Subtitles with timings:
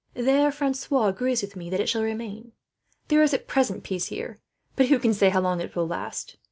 [0.15, 2.53] There Francois agrees with me that it should remain.
[3.09, 4.39] "There is at present peace here,
[4.75, 6.37] but who can say how long it will last?